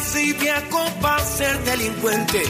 [0.00, 2.42] nací viejo para ser delincuente.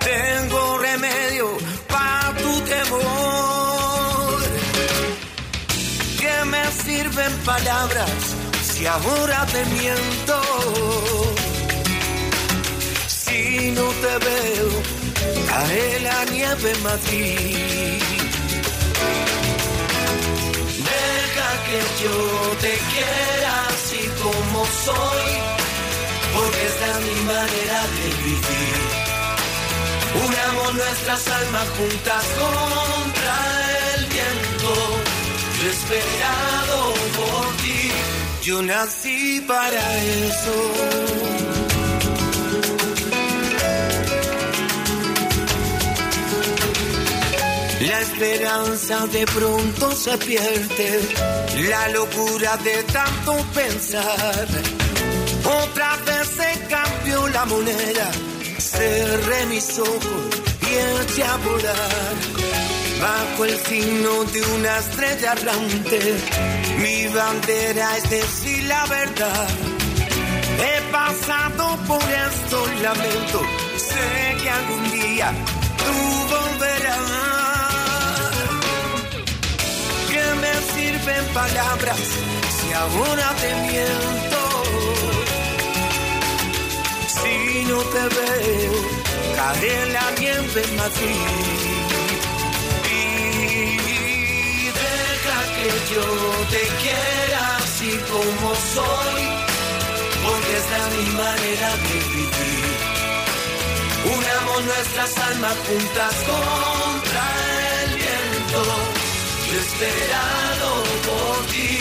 [0.00, 1.56] Tengo remedio
[1.88, 4.42] para tu temor.
[6.20, 8.10] ¿Qué me sirven palabras
[8.62, 10.40] si ahora te miento?
[13.08, 14.70] Si no te veo,
[15.48, 17.98] cae la nieve en.
[20.90, 22.16] Deja que yo
[22.64, 25.63] te quiera así como soy,
[26.34, 29.04] porque esta es mi manera de vivir.
[30.26, 33.36] Unamos nuestras almas juntas contra
[33.96, 34.72] el viento.
[35.62, 37.90] Yo esperado por ti,
[38.42, 41.34] yo nací para eso.
[47.80, 51.00] La esperanza de pronto se pierde,
[51.68, 54.83] la locura de tanto pensar.
[55.44, 58.10] Otra vez se cambió la moneda,
[58.58, 60.00] cerré mis ojos
[60.62, 62.14] y eché a volar.
[63.00, 66.14] Bajo el signo de una estrella errante,
[66.78, 69.48] mi bandera es decir la verdad.
[70.66, 73.42] He pasado por estos lamentos,
[73.76, 75.32] sé que algún día
[75.84, 77.24] tú volverás.
[80.08, 81.98] ¿Qué me sirven palabras
[82.56, 85.13] si ahora te miento?
[87.54, 88.72] Si no te veo,
[89.36, 91.22] cae la nieve en Madrid.
[92.90, 93.04] Y
[94.82, 96.06] deja que yo
[96.50, 99.22] te quiera así como soy,
[100.24, 100.66] porque es
[100.96, 102.74] mi manera de vivir.
[104.16, 107.24] Unamos nuestras almas juntas contra
[107.82, 108.62] el viento.
[109.62, 110.70] Esperado
[111.06, 111.78] por ti.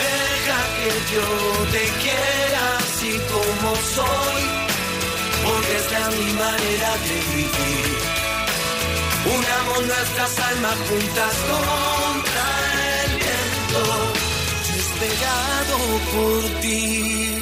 [0.00, 1.26] Deja que yo
[1.72, 2.49] te quiera
[6.80, 7.98] de vivir.
[9.26, 12.46] Unamos nuestras almas juntas contra
[13.04, 13.80] el viento.
[14.66, 15.76] Yo he esperado
[16.12, 17.39] por ti.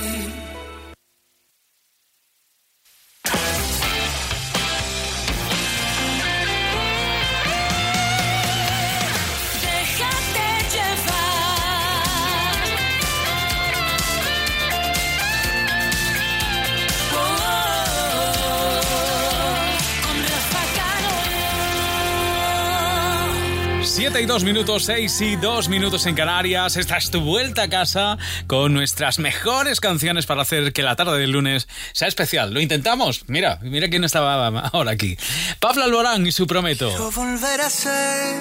[24.18, 26.76] 32 minutos, 6 y 2 minutos en Canarias.
[26.76, 28.18] Esta es tu vuelta a casa
[28.48, 32.52] con nuestras mejores canciones para hacer que la tarde del lunes sea especial.
[32.52, 33.22] Lo intentamos.
[33.28, 35.16] Mira, mira quién estaba ahora aquí.
[35.60, 36.90] Pablo Alborán y su Prometo.
[36.90, 38.40] Yo volver a ser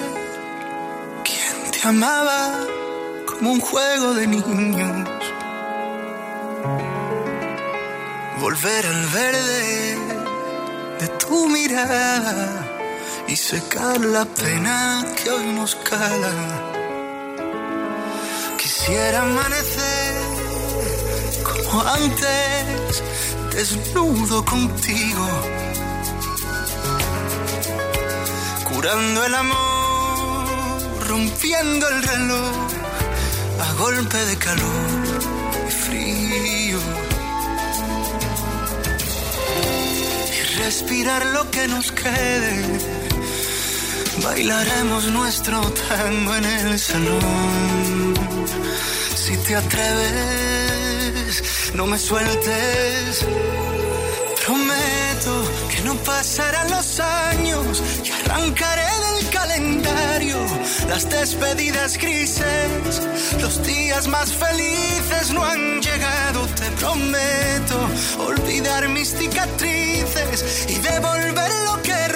[1.22, 2.58] quien te amaba
[3.24, 5.08] como un juego de niños.
[8.40, 9.96] Volver al verde
[10.98, 12.67] de tu mirada
[13.28, 16.32] y secar la pena que hoy nos cala.
[18.56, 20.16] Quisiera amanecer
[21.44, 23.02] como antes,
[23.54, 25.28] desnudo contigo
[28.78, 32.52] curando el amor, rompiendo el reloj
[33.60, 35.02] a golpe de calor
[35.66, 36.78] y frío.
[40.38, 43.07] Y respirar lo que nos quede,
[44.22, 48.14] bailaremos nuestro tango en el salón.
[49.16, 51.42] Si te atreves,
[51.74, 53.26] no me sueltes.
[54.44, 60.36] Prometo que no pasarán los años y arrancaré del calendario
[60.88, 63.02] las despedidas grises.
[63.40, 71.82] Los días más felices no han llegado, te prometo olvidar mis cicatrices y devolver lo
[71.82, 72.07] que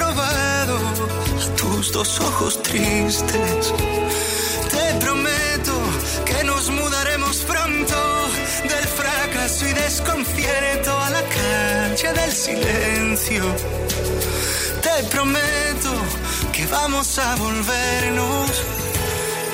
[1.82, 3.72] tus dos ojos tristes.
[4.70, 5.74] Te prometo
[6.24, 7.96] que nos mudaremos pronto
[8.62, 13.42] del fracaso y desconcierto a la calle del silencio.
[14.80, 15.92] Te prometo
[16.52, 18.50] que vamos a volvernos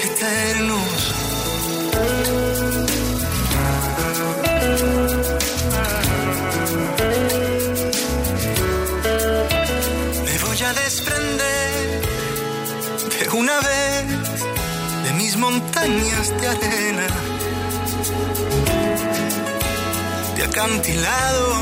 [0.04, 1.14] eternos.
[10.26, 11.17] Me voy a desprender
[13.32, 14.04] una vez
[15.04, 17.06] de mis montañas de arena,
[20.36, 21.58] de acantilados,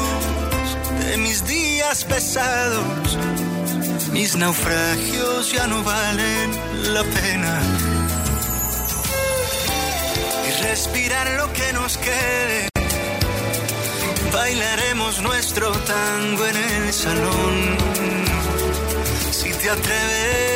[1.08, 3.18] de mis días pesados.
[4.12, 6.50] Mis naufragios ya no valen
[6.94, 7.60] la pena.
[10.48, 12.68] Y respirar lo que nos quede,
[14.32, 17.76] bailaremos nuestro tango en el salón.
[19.32, 20.55] Si te atreves,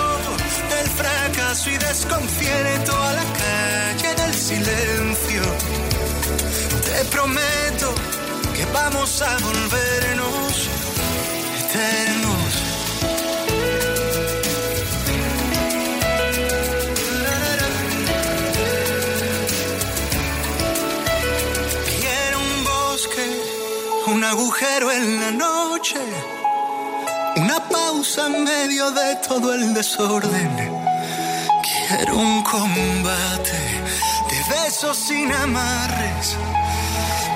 [1.01, 5.41] fracaso y desconcierto a la calle del silencio.
[6.85, 7.93] Te prometo
[8.55, 10.69] que vamos a volvernos
[11.61, 12.51] eternos.
[21.99, 23.25] Quiero un bosque,
[24.07, 25.99] un agujero en la noche,
[27.37, 30.80] una pausa en medio de todo el desorden.
[31.97, 33.59] Quiero un combate
[34.29, 36.37] de besos sin amarres.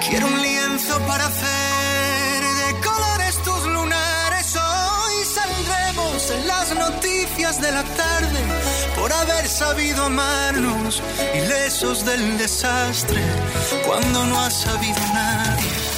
[0.07, 4.56] Quiero un lienzo para hacer de colores tus lunares.
[4.56, 8.40] Hoy saldremos en las noticias de la tarde
[8.98, 11.04] por haber sabido amarnos,
[11.34, 13.22] ilesos del desastre,
[13.86, 15.94] cuando no ha sabido nadie.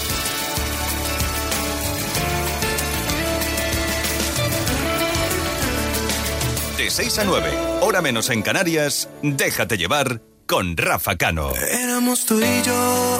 [6.87, 11.51] De 6 a 9, hora menos en Canarias, déjate llevar con Rafa Cano.
[11.53, 13.19] Éramos tú y yo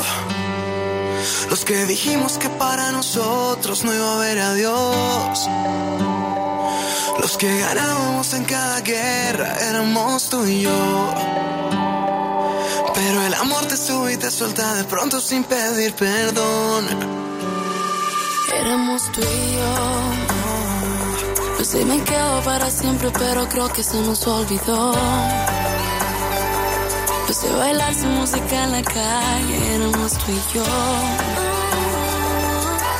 [1.50, 5.50] los que dijimos que para nosotros no iba a haber adiós.
[7.20, 11.14] Los que ganábamos en cada guerra éramos tú y yo.
[12.96, 16.86] Pero el amor te sube y te suelta de pronto sin pedir perdón.
[18.62, 20.27] Éramos tú y yo.
[21.68, 24.94] Sé, me quedo para siempre, pero creo que se nos olvidó.
[27.28, 30.64] No sé bailar sin música en la calle, éramos tú y yo.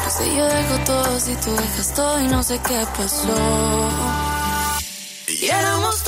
[0.04, 3.90] No sé, yo dejo todo si tú dejas todo y no sé qué pasó.
[5.30, 6.04] Y éramos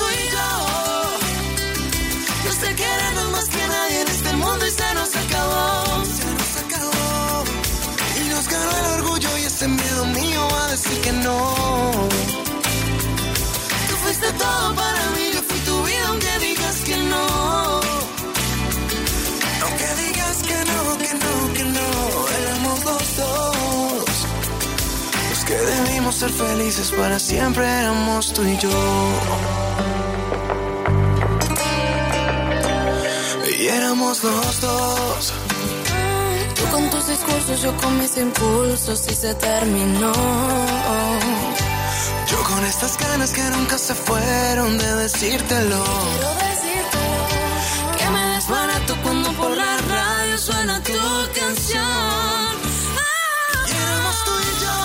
[14.43, 17.25] todo para mí, yo fui tu vida aunque digas que no.
[19.63, 21.87] Aunque digas que no, que no, que no.
[22.41, 24.15] Éramos los dos.
[25.29, 28.79] Los que debimos ser felices para siempre éramos tú y yo.
[33.59, 35.33] Y éramos los dos.
[36.55, 40.13] Tú con tus discursos, yo con mis impulsos y se terminó.
[42.59, 45.81] Con estas ganas que nunca se fueron de decírtelo.
[45.81, 46.97] Quiero decirte
[47.97, 50.91] que me desbarato cuando por la radio suena tu
[51.39, 52.51] canción.
[53.65, 54.77] Y éramos tú y yo.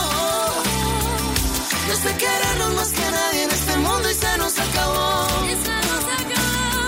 [1.89, 5.27] No sé querernos más que nadie en este mundo y se nos acabó.
[5.51, 6.85] Y se nos acabó.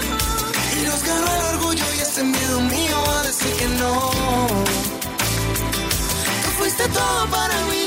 [0.76, 4.10] Y nos ganó el orgullo y ese miedo mío a decir que no.
[6.42, 7.85] Tú fuiste todo para mí,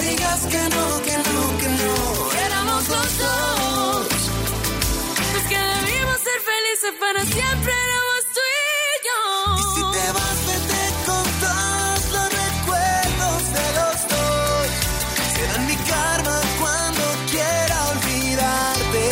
[0.00, 1.94] Digas que no, que no, que no.
[2.46, 4.06] Éramos los dos.
[5.34, 9.20] Los que debimos ser felices para siempre éramos tú y yo.
[9.56, 14.66] Y si te vas, vete con todos los recuerdos de los dos.
[15.34, 19.06] Serán mi karma cuando quiera olvidarte.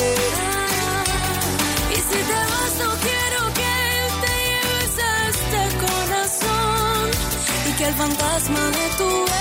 [1.91, 3.75] Y si te vas, no quiero que
[4.25, 7.11] te lleves a este corazón.
[7.69, 9.32] Y que el fantasma de tu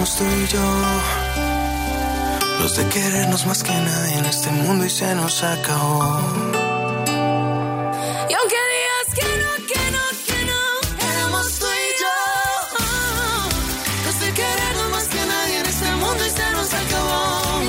[0.00, 0.66] éramos tú y yo.
[2.60, 6.20] Los de querernos más que nadie en este mundo y se nos acabó.
[8.30, 10.60] Y aunque digas que no, que no, que no,
[11.12, 12.16] éramos tú y yo.
[14.06, 17.60] Los de querernos más que nadie en este mundo y se nos acabó.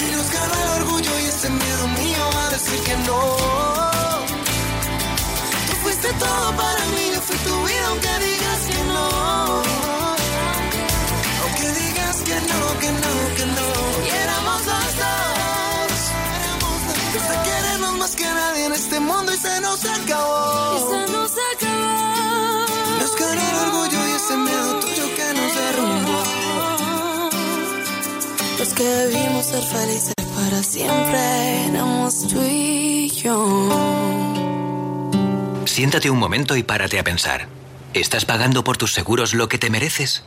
[0.00, 3.20] Y nos ganó el orgullo y ese miedo mío a decir que no.
[5.66, 6.83] Tú fuiste todo para
[19.76, 20.90] se nos Y acabó.
[20.90, 22.66] se nos acabó.
[23.00, 26.22] Nos ganó el orgullo y ese miedo tuyo que nos derrumbó.
[28.58, 33.68] Los que debimos ser felices para siempre éramos tú y yo.
[35.66, 37.48] Siéntate un momento y párate a pensar.
[37.94, 40.24] ¿Estás pagando por tus seguros lo que te mereces?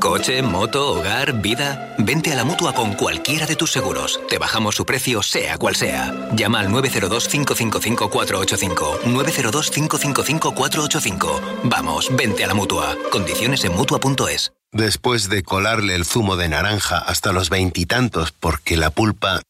[0.00, 1.94] Coche, moto, hogar, vida.
[1.98, 4.20] Vente a la mutua con cualquiera de tus seguros.
[4.28, 6.14] Te bajamos su precio, sea cual sea.
[6.34, 9.00] Llama al 902-555-485.
[9.02, 11.40] 902-555-485.
[11.64, 12.96] Vamos, vente a la mutua.
[13.10, 14.52] Condiciones en mutua.es.
[14.70, 19.40] Después de colarle el zumo de naranja hasta los veintitantos porque la pulpa...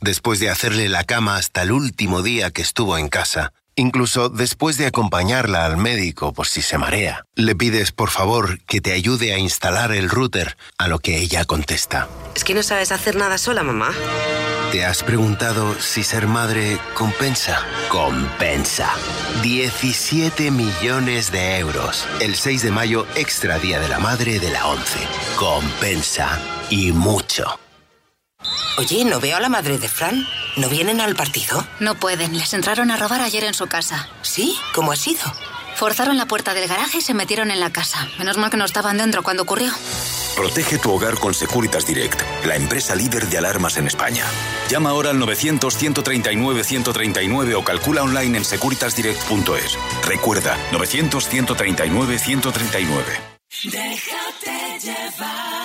[0.00, 4.76] Después de hacerle la cama hasta el último día que estuvo en casa Incluso después
[4.76, 9.32] de acompañarla al médico por si se marea, le pides por favor que te ayude
[9.32, 12.08] a instalar el router, a lo que ella contesta.
[12.34, 13.92] Es que no sabes hacer nada sola, mamá.
[14.72, 17.62] ¿Te has preguntado si ser madre compensa?
[17.90, 18.90] Compensa.
[19.42, 22.06] 17 millones de euros.
[22.20, 24.98] El 6 de mayo, extra Día de la Madre de la 11.
[25.36, 26.40] Compensa.
[26.70, 27.58] Y mucho.
[28.78, 30.26] Oye, ¿no veo a la madre de Fran?
[30.56, 31.64] ¿No vienen al partido?
[31.80, 34.08] No pueden, les entraron a robar ayer en su casa.
[34.22, 34.56] ¿Sí?
[34.74, 35.20] ¿Cómo ha sido?
[35.76, 38.08] Forzaron la puerta del garaje y se metieron en la casa.
[38.18, 39.72] Menos mal que no estaban dentro cuando ocurrió.
[40.36, 44.24] Protege tu hogar con Securitas Direct, la empresa líder de alarmas en España.
[44.70, 49.78] Llama ahora al 900-139-139 o calcula online en securitasdirect.es.
[50.06, 53.02] Recuerda, 900-139-139.
[53.64, 55.61] Déjate llevar.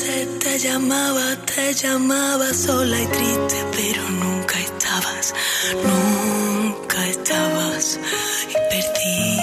[0.00, 5.34] ¿Cuántas veces te llamaba, te llamaba sola y triste, pero nunca estabas,
[5.84, 7.98] nunca estabas
[8.48, 9.36] y perdí.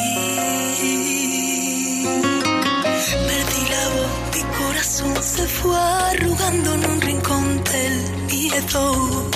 [3.27, 7.95] Perdí la voz, mi corazón se fue arrugando en un rincón del
[8.25, 9.29] miedo.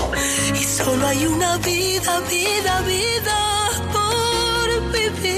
[0.59, 5.30] Y solo hay una vida, vida, vida por vivir.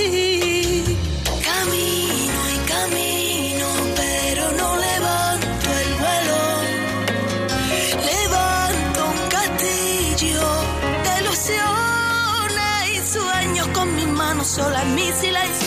[14.53, 15.62] Sola mi silencio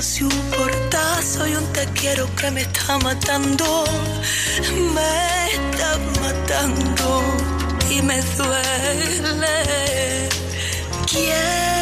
[0.00, 3.84] y un portazo y un te quiero que me está matando,
[4.94, 7.22] me está matando
[7.90, 10.30] y me duele.
[11.06, 11.79] Quiero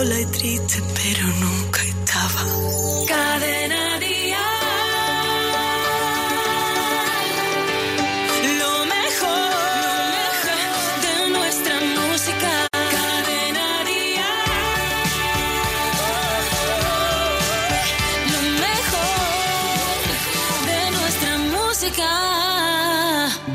[0.00, 2.42] sola y triste, pero nunca estaba.
[3.06, 4.38] Cadena día.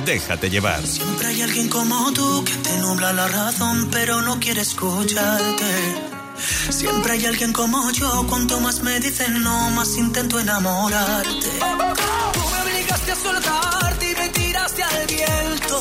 [0.05, 0.85] déjate llevar.
[0.85, 6.14] Siempre hay alguien como tú que te nubla la razón, pero no quiere escucharte.
[6.69, 11.29] Siempre hay alguien como yo, cuanto más me dicen no, más intento enamorarte.
[11.31, 15.79] Tú me obligaste a soltarte y me tiraste al viento.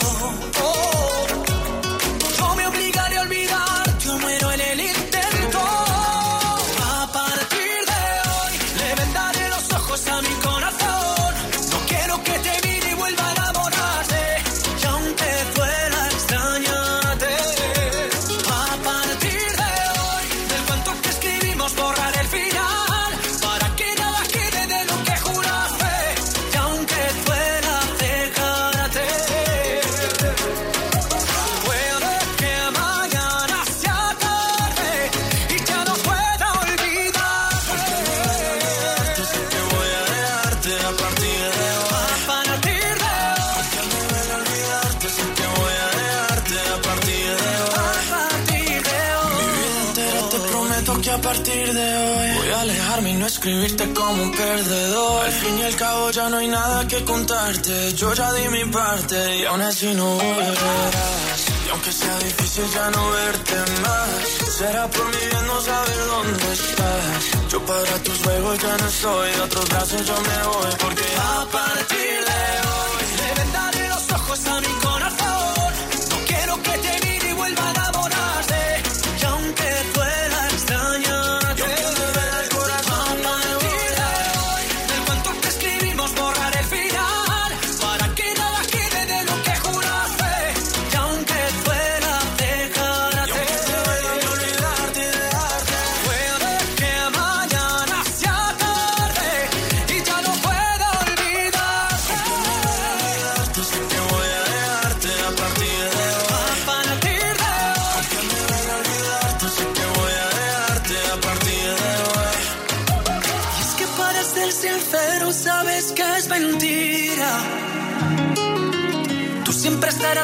[56.30, 57.92] No hay nada que contarte.
[57.94, 61.40] Yo ya di mi parte y aún así no volverás.
[61.66, 66.52] Y aunque sea difícil ya no verte más, será por mi bien no saber dónde
[66.52, 67.50] estás.
[67.50, 70.72] Yo para tus juegos ya no soy, de otros brazos yo me voy.
[70.78, 74.83] Porque a partir de hoy le vendaré los ojos a mi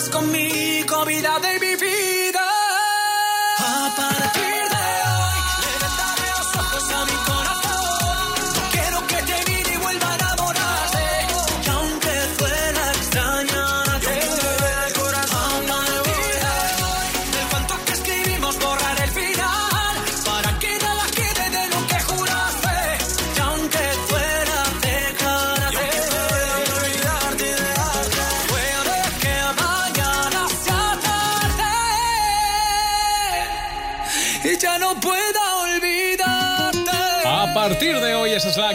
[0.01, 0.50] estarás conmigo,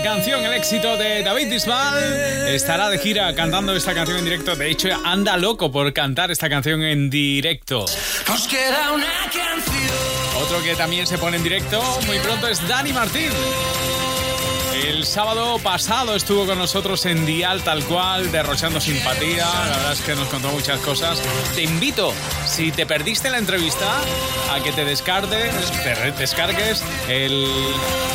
[0.02, 2.48] canción, el éxito de David Bisbal.
[2.50, 4.56] Estará de gira cantando esta canción en directo.
[4.56, 7.86] De hecho, anda loco por cantar esta canción en directo.
[8.28, 10.42] Nos queda una canción.
[10.42, 13.32] Otro que también se pone en directo muy pronto es Dani Martín.
[14.88, 19.44] El sábado pasado estuvo con nosotros en Dial tal cual, derrochando simpatía.
[19.44, 21.20] La verdad es que nos contó muchas cosas.
[21.56, 22.14] Te invito,
[22.46, 24.00] si te perdiste la entrevista,
[24.54, 27.48] a que te descargues, te descargues el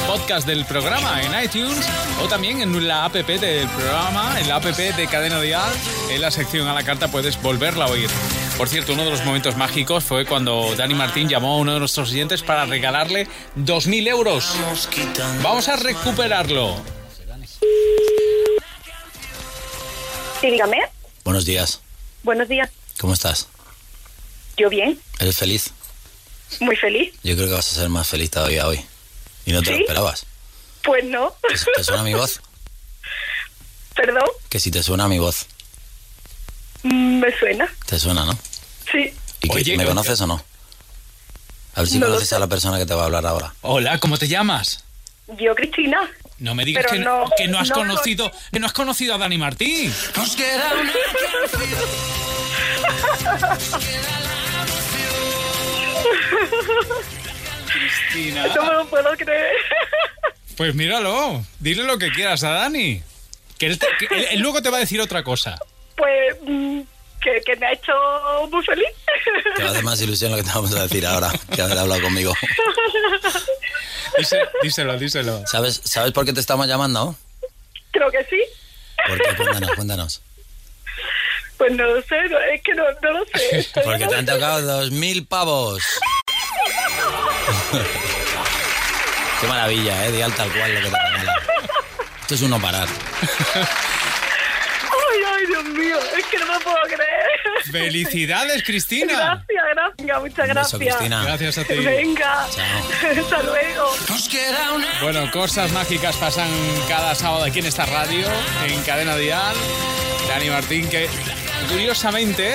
[0.07, 1.89] podcast del programa en iTunes
[2.23, 5.73] o también en la app del programa, en la app de Cadena Dial.
[6.09, 8.11] En la sección a la carta puedes volverla a oír.
[8.61, 11.79] Por cierto, uno de los momentos mágicos fue cuando Dani Martín llamó a uno de
[11.79, 14.55] nuestros oyentes para regalarle 2.000 euros.
[15.43, 16.77] Vamos a recuperarlo.
[20.43, 20.77] Sí, dígame.
[21.25, 21.81] Buenos días.
[22.23, 22.69] Buenos días.
[23.01, 23.49] ¿Cómo estás?
[24.59, 25.71] Yo bien, ¿Eres feliz?
[26.61, 27.15] muy feliz.
[27.23, 28.85] Yo creo que vas a ser más feliz todavía hoy.
[29.47, 30.27] ¿Y no te lo esperabas?
[30.83, 31.35] Pues no.
[31.77, 32.43] ¿Te suena mi voz?
[33.97, 35.47] Perdón, Que si te suena mi voz.
[36.83, 37.67] Mm, me suena.
[37.87, 38.39] Te suena, ¿no?
[38.93, 39.13] Sí.
[39.43, 40.43] ¿Y Oye, me conoces o no?
[41.75, 43.55] A ver si No conoces a la persona que te va a hablar ahora.
[43.63, 44.85] Hola, ¿cómo te llamas?
[45.39, 46.11] Yo, Cristina.
[46.39, 49.19] No me digas que no- que no has no conocido, que no has conocido a
[49.19, 49.95] Dani Martín.
[50.17, 50.93] Nos queda una
[57.73, 58.47] Cristina.
[58.55, 59.57] No me lo puedo creer.
[60.57, 63.03] Pues míralo, dile lo que quieras a Dani.
[63.59, 65.59] Que él, te- que él- él luego te va a decir otra cosa.
[65.97, 66.81] Pues mm,
[67.21, 67.93] que, que me ha hecho
[68.51, 68.89] muy feliz.
[69.57, 71.79] Te va a hacer más ilusión lo que te vamos a decir ahora, que haber
[71.79, 72.35] hablado conmigo.
[74.63, 75.43] Díselo, díselo.
[75.47, 77.15] ¿Sabes, ¿Sabes por qué te estamos llamando?
[77.93, 78.41] Creo que sí.
[79.07, 79.37] ¿Por qué?
[79.37, 80.23] Cuéntanos, cuéntanos.
[81.57, 83.67] Pues no lo sé, no- es que no, no lo sé.
[83.85, 85.83] Porque te han tocado dos mil pavos.
[89.41, 90.13] Qué maravilla, ¿eh?
[90.13, 91.35] Dial tal cual lo que te regala.
[92.23, 92.87] Esto es uno parar.
[93.55, 96.27] Ay, ay, Dios mío, es
[96.71, 97.31] puedo creer.
[97.71, 99.13] Felicidades, Cristina.
[99.13, 100.97] Gracias, gracias, muchas beso, gracias.
[100.97, 101.25] Cristina.
[101.25, 101.75] Gracias a ti.
[101.75, 103.91] Venga, hasta luego.
[105.03, 106.49] Bueno, cosas mágicas pasan
[106.89, 108.27] cada sábado aquí en esta radio,
[108.67, 109.57] en Cadena Dial.
[110.29, 111.09] Dani Martín, que
[111.71, 112.55] curiosamente,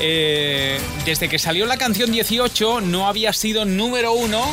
[0.00, 4.44] eh, desde que salió la canción 18, no había sido número uno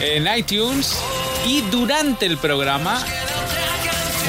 [0.00, 0.98] en iTunes
[1.46, 3.04] y durante el programa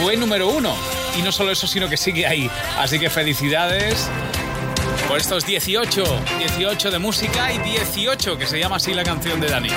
[0.02, 1.03] fue número uno.
[1.18, 2.50] Y no solo eso, sino que sigue ahí.
[2.78, 4.10] Así que felicidades
[5.08, 6.04] por estos 18,
[6.40, 9.70] 18 de música y 18, que se llama así la canción de Dani.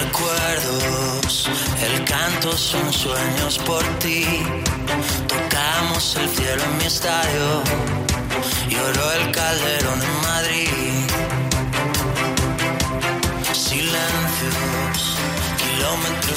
[0.00, 1.48] Recuerdos,
[1.82, 4.24] el canto son sueños por ti.
[5.26, 7.62] Tocamos el cielo en mi estadio,
[8.68, 10.87] lloró el calderón en Madrid.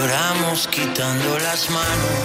[0.00, 2.20] Lloramos quitando las manos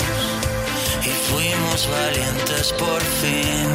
[1.03, 3.67] y fuimos valientes por fin.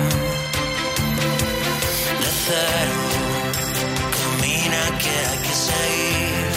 [2.23, 3.01] De cero,
[4.17, 6.49] camina que hay que seguir.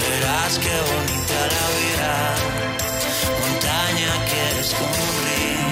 [0.00, 2.14] Verás qué bonita la vida,
[3.42, 4.42] montaña que
[5.26, 5.68] río.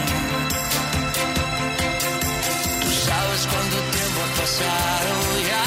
[2.83, 5.12] Tú sabes cuánto tiempo ha pasado
[5.50, 5.66] ya,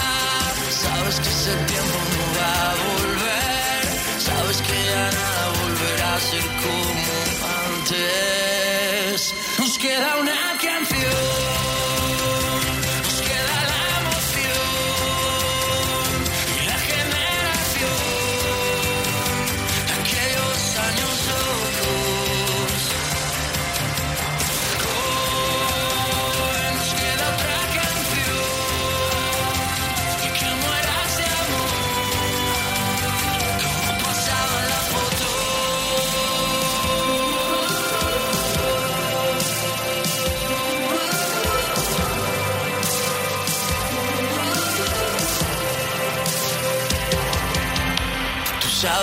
[0.84, 3.51] sabes que ese tiempo no va a volver,
[4.42, 7.04] sabes que ya nada volverá a ser como
[7.74, 9.20] antes.
[9.60, 11.61] Nos queda una canción,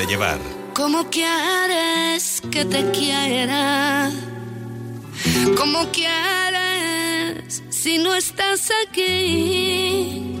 [0.00, 0.38] Déjate llevar.
[0.74, 4.10] ¿Cómo quieres que te quiera?
[5.58, 10.36] ¿Cómo quieres si no estás aquí?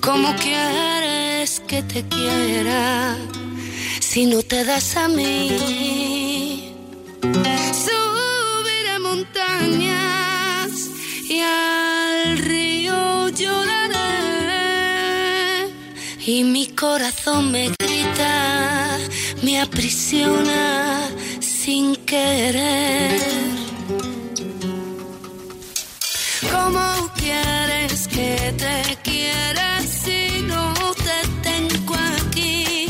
[0.00, 3.16] ¿Cómo quieres que te quiera
[4.00, 6.74] si no te das a mí?
[7.84, 10.70] Subiré montañas
[11.28, 12.27] y al
[16.28, 18.98] y mi corazón me grita,
[19.42, 21.08] me aprisiona
[21.40, 23.18] sin querer.
[26.52, 30.74] ¿Cómo quieres que te quiera si no
[31.06, 32.88] te tengo aquí?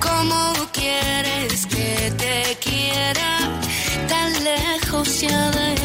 [0.00, 3.60] ¿Cómo quieres que te quiera
[4.08, 5.75] tan lejos ya de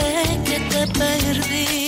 [0.00, 1.83] sé que te perdí.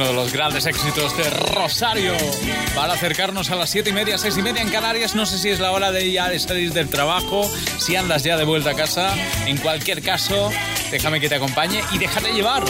[0.00, 2.14] Uno de los grandes éxitos de Rosario.
[2.74, 5.50] Para acercarnos a las siete y media, seis y media en Canarias, no sé si
[5.50, 8.74] es la hora de ya de salir del trabajo, si andas ya de vuelta a
[8.74, 9.14] casa.
[9.46, 10.50] En cualquier caso,
[10.90, 12.64] déjame que te acompañe y déjate llevar.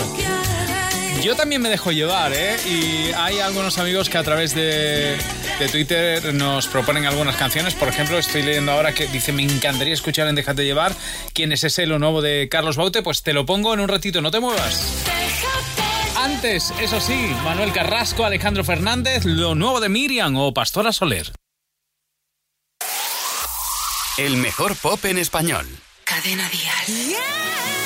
[1.22, 2.56] Yo también me dejo llevar, ¿eh?
[2.66, 5.16] Y hay algunos amigos que a través de,
[5.60, 7.74] de Twitter nos proponen algunas canciones.
[7.74, 10.96] Por ejemplo, estoy leyendo ahora que dice, me encantaría escuchar en Déjate llevar.
[11.32, 13.02] ¿Quién es ese, lo nuevo de Carlos Baute?
[13.02, 15.04] Pues te lo pongo en un ratito, no te muevas.
[16.42, 21.32] Antes, eso sí, Manuel Carrasco, Alejandro Fernández, lo nuevo de Miriam o Pastora Soler.
[24.16, 25.66] El mejor pop en español.
[26.02, 26.80] Cadena Dial.
[26.86, 27.79] tela,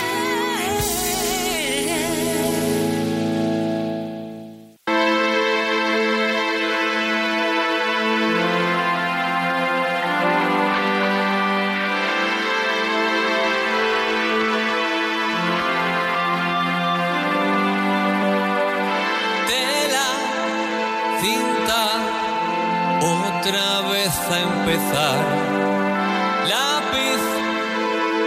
[26.49, 27.23] Lápiz,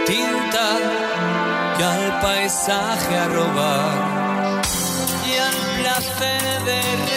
[0.06, 0.68] tinta
[1.78, 4.62] y al paisaje a robar.
[5.26, 7.07] Y al placer de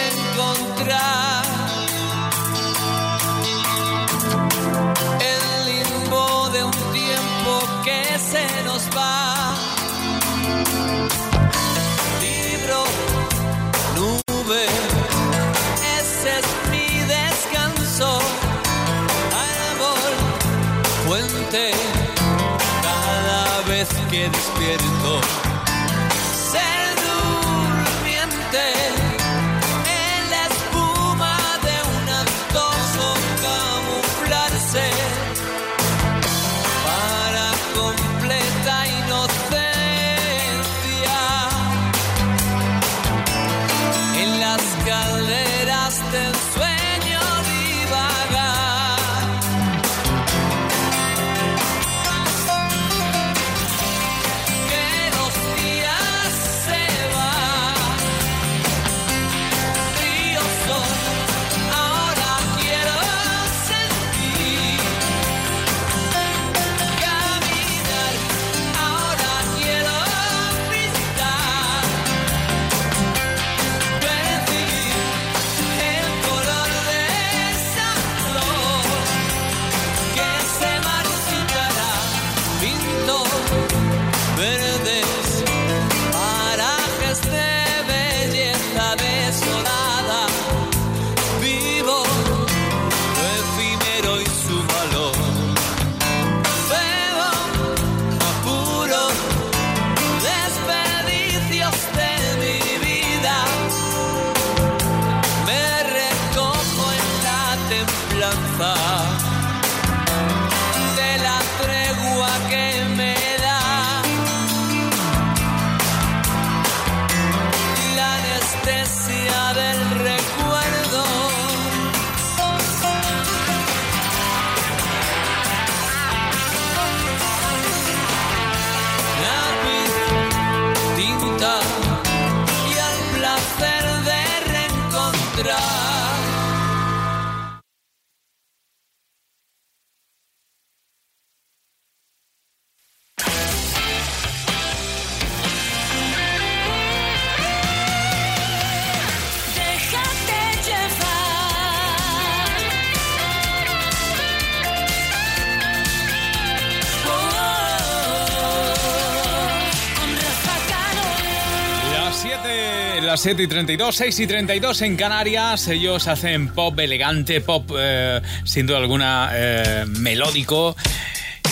[163.22, 165.68] 7 y 32, 6 y 32 en Canarias.
[165.68, 170.74] Ellos hacen pop elegante, pop eh, sin duda alguna eh, melódico.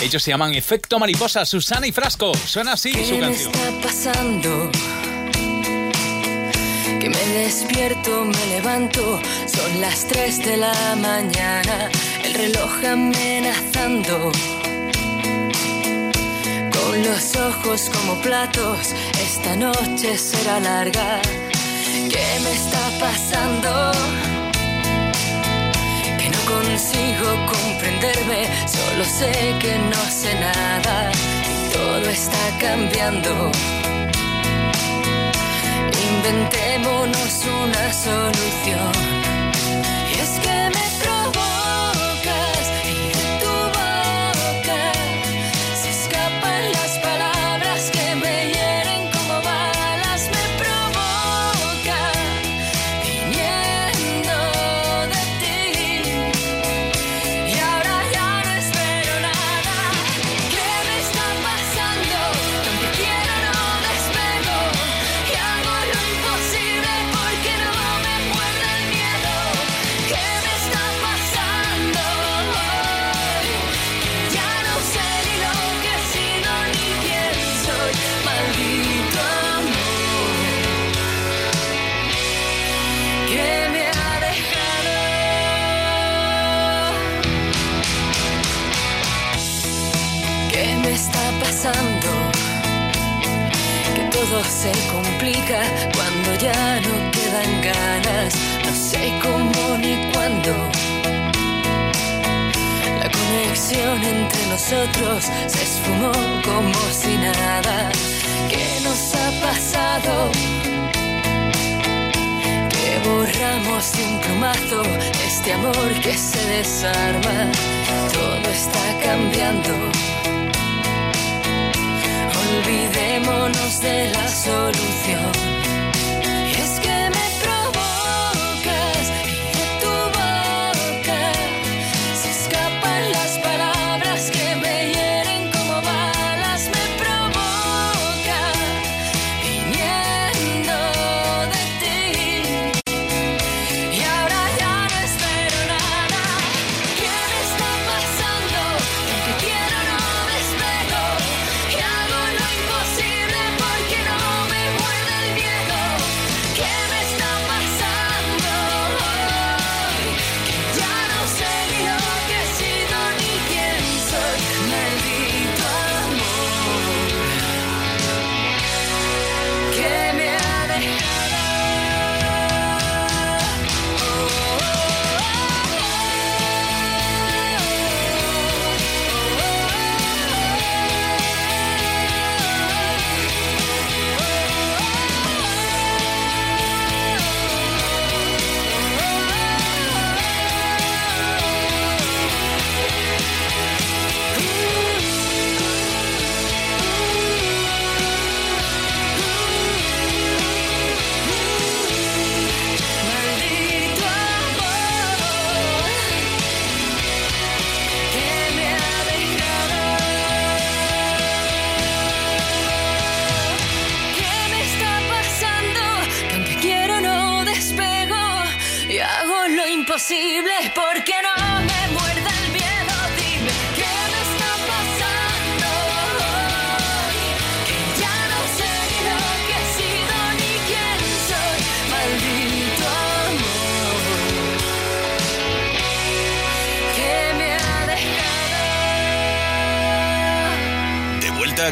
[0.01, 2.33] Ellos se llaman Efecto Mariposa, Susana y Frasco.
[2.35, 3.51] Suena así ¿Qué su canción.
[3.53, 4.69] Me está pasando?
[6.99, 11.89] Que me despierto, me levanto, son las 3 de la mañana,
[12.25, 14.29] el reloj amenazando
[16.73, 21.21] Con los ojos como platos, esta noche será larga.
[22.11, 23.91] ¿Qué me está pasando?
[26.19, 31.09] Que no consigo comprenderme, solo sé que no sé nada.
[31.71, 33.49] Todo está cambiando.
[36.09, 39.20] Inventémonos una solución.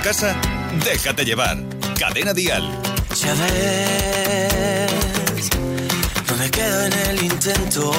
[0.09, 1.55] Déjate llevar.
[1.99, 2.67] Cadena Dial.
[3.13, 3.51] Sabes,
[6.27, 7.91] no me quedo en el intento.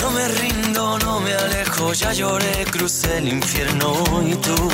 [0.00, 4.70] No me rindo, no me alejo, ya lloré, crucé el infierno y tú.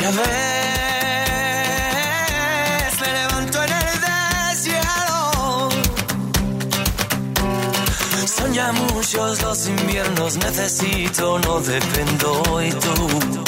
[0.00, 0.47] Ya ves,
[9.16, 13.47] los inviernos, necesito, no dependo y tú.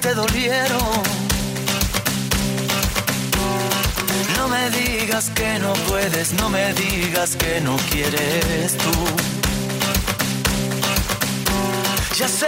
[0.00, 1.02] Te dolieron.
[4.36, 8.92] No me digas que no puedes, no me digas que no quieres tú.
[12.16, 12.46] Ya sé,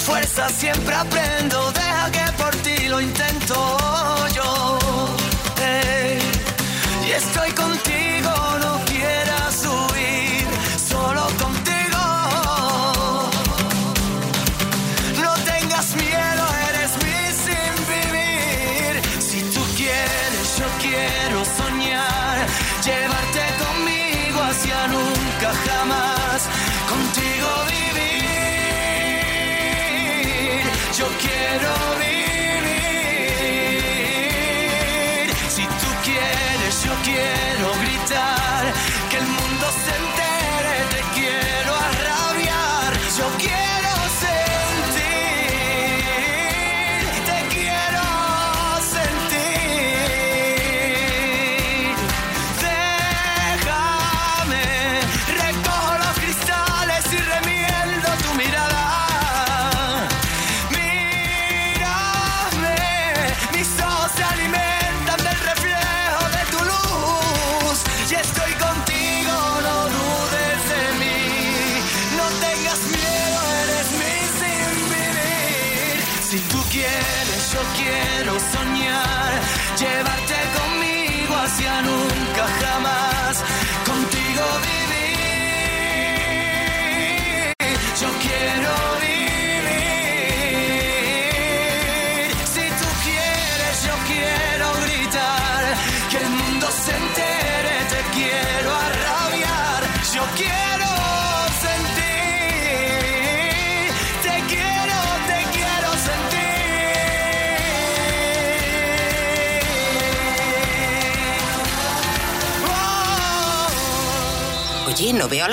[0.00, 3.54] fuerza siempre aprendo, deja que por ti lo intento
[4.34, 4.78] yo.
[7.06, 7.99] Y estoy contigo,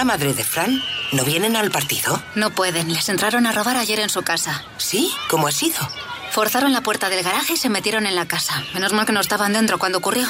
[0.08, 0.82] madre de Fran?
[1.12, 2.20] ¿No vienen al partido?
[2.34, 4.64] No pueden, les entraron a robar ayer en su casa.
[4.78, 5.12] ¿Sí?
[5.30, 5.78] ¿Cómo ha sido?
[6.32, 8.64] Forzaron la puerta del garaje y se metieron en la casa.
[8.74, 10.28] Menos mal que no estaban dentro cuando ocurrió.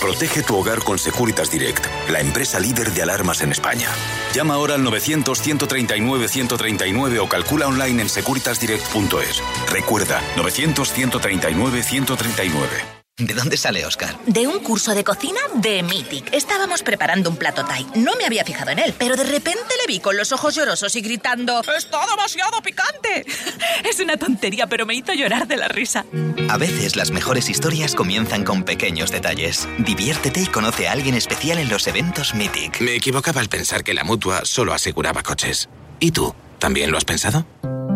[0.00, 3.88] Protege tu hogar con Securitas Direct, la empresa líder de alarmas en España.
[4.34, 9.42] Llama ahora al 900-139-139 o calcula online en securitasdirect.es.
[9.70, 12.95] Recuerda, 900-139-139.
[13.18, 14.14] ¿De dónde sale Oscar?
[14.26, 16.34] De un curso de cocina de Mythic.
[16.34, 17.86] Estábamos preparando un plato Thai.
[17.94, 20.94] No me había fijado en él, pero de repente le vi con los ojos llorosos
[20.96, 23.24] y gritando ¡Está demasiado picante!
[23.88, 26.04] Es una tontería, pero me hizo llorar de la risa.
[26.50, 29.66] A veces las mejores historias comienzan con pequeños detalles.
[29.78, 32.82] Diviértete y conoce a alguien especial en los eventos Mythic.
[32.82, 35.70] Me equivocaba al pensar que la mutua solo aseguraba coches.
[36.00, 36.34] ¿Y tú?
[36.58, 37.46] ¿También lo has pensado?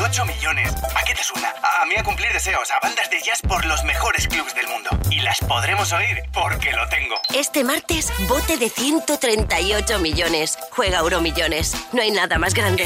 [0.00, 0.72] 138 millones.
[0.96, 1.52] ¿A qué te suena?
[1.82, 4.88] A mí a cumplir deseos, a bandas de jazz por los mejores clubs del mundo.
[5.10, 7.16] Y las podremos oír porque lo tengo.
[7.34, 10.56] Este martes, bote de 138 millones.
[10.70, 11.76] Juega Euromillones.
[11.92, 12.84] No hay nada más grande.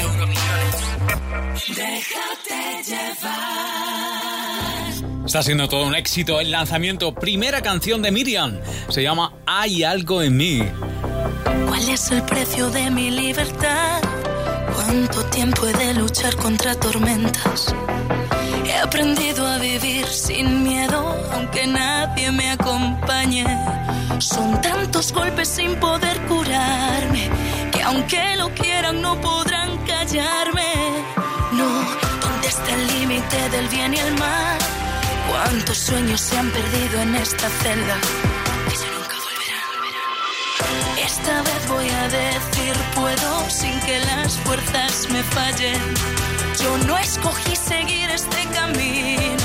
[1.69, 3.65] Déjate llevar.
[5.25, 7.15] Está siendo todo un éxito el lanzamiento.
[7.15, 8.59] Primera canción de Miriam.
[8.89, 10.69] Se llama Hay algo en mí.
[11.65, 14.01] ¿Cuál es el precio de mi libertad?
[14.75, 17.73] ¿Cuánto tiempo he de luchar contra tormentas?
[18.65, 20.99] He aprendido a vivir sin miedo,
[21.33, 23.45] aunque nadie me acompañe.
[24.19, 27.29] Son tantos golpes sin poder curarme,
[27.71, 30.71] que aunque lo quieran no podrán callarme.
[31.53, 31.67] No,
[32.21, 34.57] ¿dónde está el límite del bien y el mal?
[35.29, 37.97] ¿Cuántos sueños se han perdido en esta celda?
[38.69, 41.05] Que ya nunca volverán.
[41.05, 42.54] Esta vez voy a decir
[42.95, 45.79] puedo sin que las fuerzas me fallen.
[46.61, 49.44] Yo no escogí seguir este camino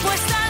[0.00, 0.49] Dispuesta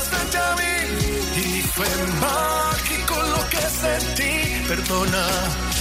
[1.75, 1.87] fue
[2.19, 4.67] mágico lo que sentí.
[4.67, 5.25] Perdona,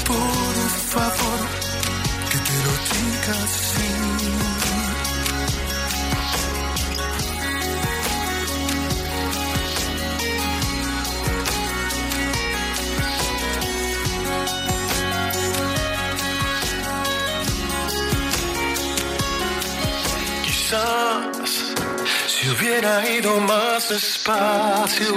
[0.06, 1.40] por favor,
[2.30, 3.90] que te lo diga así.
[22.28, 25.16] si hubiera ido más despacio,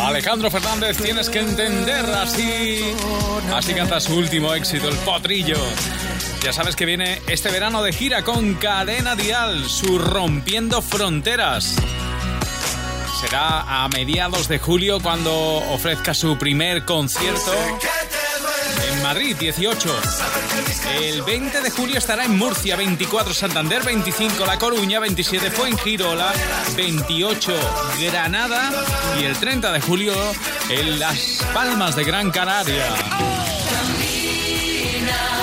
[0.00, 2.80] Alejandro Fernández, tienes que entender así.
[3.54, 5.58] Así canta su último éxito, El Potrillo.
[6.42, 11.76] Ya sabes que viene este verano de gira con Cadena Dial, su Rompiendo Fronteras.
[13.20, 15.32] Será a mediados de julio cuando
[15.72, 17.52] ofrezca su primer concierto
[18.88, 19.88] en Madrid, 18.
[21.00, 26.32] El 20 de julio estará en Murcia, 24 Santander, 25 La Coruña, 27 Fuengirola,
[26.76, 27.52] 28
[28.00, 28.72] Granada
[29.20, 30.14] y el 30 de julio
[30.68, 32.84] en Las Palmas de Gran Canaria.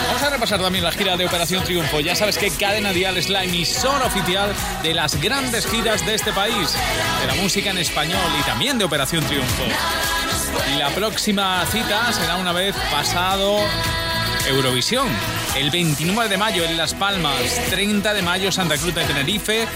[0.07, 1.99] Vamos a repasar también la gira de Operación Triunfo.
[1.99, 6.31] Ya sabes que Cadena Dial es la emisora oficial de las grandes giras de este
[6.33, 6.75] país,
[7.21, 9.63] de la música en español y también de Operación Triunfo.
[10.73, 13.59] Y la próxima cita será una vez pasado
[14.47, 15.07] Eurovisión.
[15.55, 17.35] El 29 de mayo en Las Palmas,
[17.69, 19.67] 30 de mayo Santa Cruz de Tenerife,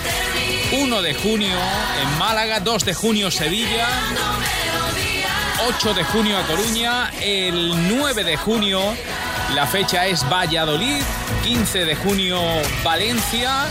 [0.72, 1.58] 1 de junio
[2.02, 3.88] en Málaga, 2 de junio Sevilla,
[5.68, 8.82] 8 de junio a Coruña, el 9 de junio
[9.56, 11.02] la fecha es Valladolid,
[11.46, 12.38] 15 de junio
[12.84, 13.66] Valencia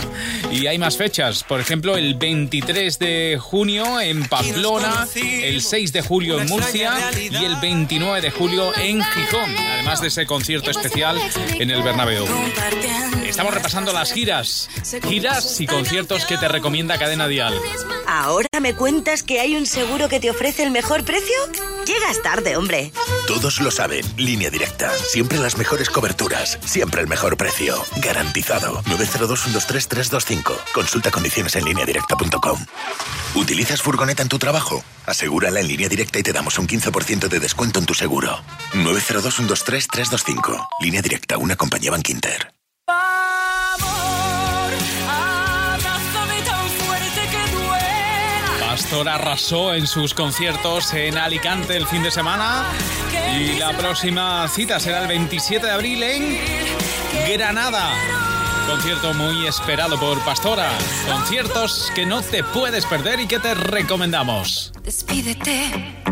[0.51, 1.43] y hay más fechas.
[1.43, 7.35] Por ejemplo, el 23 de junio en Pamplona, el 6 de julio en Murcia y
[7.35, 9.55] el 29 de julio en Gijón.
[9.73, 11.19] Además de ese concierto especial
[11.59, 12.25] en el Bernabéu.
[13.23, 14.69] Estamos repasando las giras,
[15.07, 17.53] giras y conciertos que te recomienda Cadena Dial.
[18.07, 21.35] ¿Ahora me cuentas que hay un seguro que te ofrece el mejor precio?
[21.85, 22.91] Llegas tarde, hombre.
[23.27, 24.03] Todos lo saben.
[24.17, 24.91] Línea directa.
[25.11, 26.57] Siempre las mejores coberturas.
[26.65, 27.75] Siempre el mejor precio.
[27.97, 28.81] Garantizado.
[28.83, 30.53] 902-123-325.
[30.73, 32.65] Consulta condiciones en directa.com.
[33.35, 34.83] ¿Utilizas furgoneta en tu trabajo?
[35.05, 38.41] Asegúrala en línea directa y te damos un 15% de descuento en tu seguro.
[38.73, 40.67] 902-123-325.
[40.79, 41.37] Línea directa.
[41.37, 42.54] Una compañía Banquinter.
[48.85, 52.65] Pastor arrasó en sus conciertos en Alicante el fin de semana
[53.35, 56.39] y la próxima cita será el 27 de abril en
[57.33, 57.89] Granada.
[58.67, 60.69] Concierto muy esperado por Pastora.
[61.11, 64.71] Conciertos que no te puedes perder y que te recomendamos.
[64.83, 66.03] Despídete,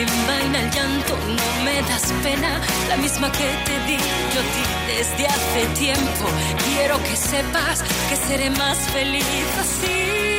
[0.00, 2.60] envaina el llanto, no me das pena.
[2.88, 3.98] La misma que te di
[4.32, 6.24] yo a ti desde hace tiempo.
[6.64, 9.24] Quiero que sepas que seré más feliz
[9.60, 10.31] así.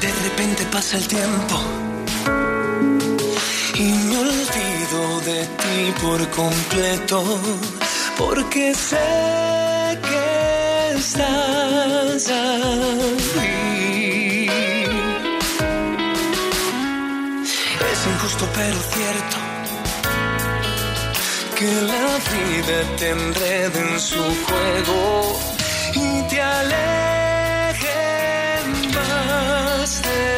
[0.00, 1.60] De repente pasa el tiempo
[3.74, 7.22] y me olvido de ti por completo,
[8.16, 8.96] porque sé
[10.08, 12.30] que estás
[13.38, 14.48] ahí.
[17.92, 19.36] Es injusto pero cierto
[21.56, 25.38] que la vida te enrede en su juego
[25.94, 27.25] y te aleja
[29.86, 30.35] quiero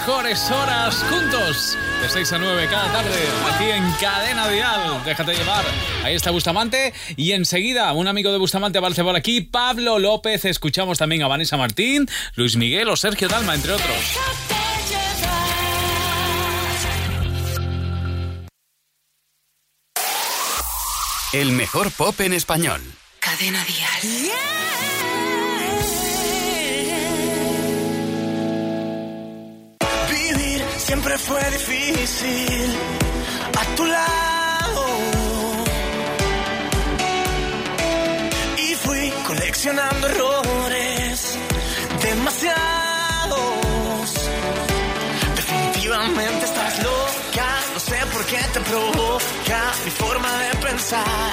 [0.00, 3.18] mejores horas juntos, de 6 a 9 cada tarde,
[3.52, 5.04] aquí en Cadena Dial.
[5.04, 5.64] Déjate llevar.
[6.02, 6.94] Ahí está Bustamante.
[7.16, 10.46] Y enseguida, un amigo de Bustamante aparece por aquí, Pablo López.
[10.46, 13.88] Escuchamos también a Vanessa Martín, Luis Miguel o Sergio Dalma, entre otros.
[21.34, 22.80] El mejor pop en español.
[23.20, 24.00] Cadena Dial.
[24.02, 24.69] Vivir
[30.90, 32.76] siempre fue difícil
[33.60, 34.84] a tu lado.
[38.58, 41.38] Y fui coleccionando errores
[42.02, 43.38] demasiados.
[45.36, 51.32] Definitivamente estás loca, no sé por qué te provoca mi forma de pensar.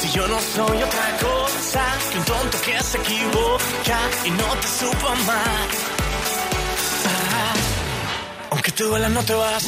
[0.00, 4.68] Si yo no soy otra cosa que un tonto que se equivoca y no te
[4.78, 5.99] supo amar.
[8.80, 9.66] Te duela no te vas.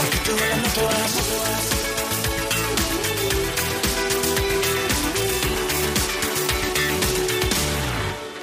[0.00, 1.14] Aunque te duela no te vas.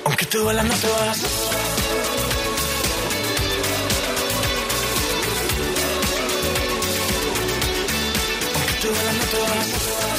[0.05, 1.19] Aunque te duela no te vas.
[8.55, 10.14] Aunque te duela no te vas.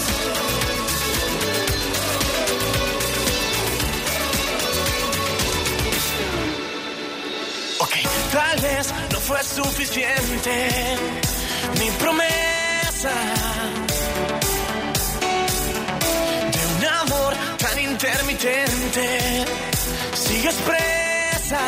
[9.12, 10.96] No fue suficiente
[11.78, 13.10] mi promesa
[16.52, 19.44] de un amor tan intermitente.
[20.14, 21.60] Sigues presa.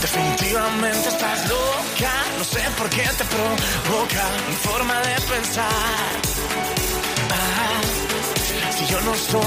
[0.00, 2.12] Definitivamente estás loca.
[2.38, 6.12] No sé por qué te provoca mi forma de pensar.
[7.30, 7.80] Ah,
[8.76, 9.40] si yo no soy